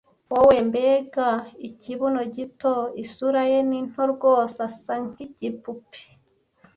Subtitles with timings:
[0.31, 1.29] Wowe mbega
[1.67, 2.75] ikibuno gito!
[3.03, 5.99] Isura ye ni nto, rwose asa nkigipupe!